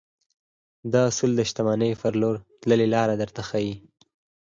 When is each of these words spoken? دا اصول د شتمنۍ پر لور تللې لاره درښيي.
دا 0.93 1.01
اصول 1.11 1.31
د 1.35 1.39
شتمنۍ 1.49 1.91
پر 2.01 2.13
لور 2.21 2.35
تللې 2.61 2.87
لاره 2.93 3.13
درښيي. 3.21 3.73